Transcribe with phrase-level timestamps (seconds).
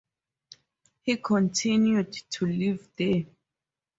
[1.03, 3.25] He continued to live there.